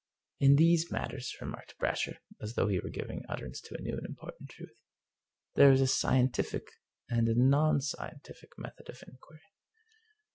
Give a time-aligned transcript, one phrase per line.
[0.47, 4.03] "In these matters," remarked Brasher, as though he were giving utterance to a new and
[4.07, 4.73] important truth,"
[5.55, 6.69] there is a scientific
[7.07, 9.41] and nonscientific method of inquiry.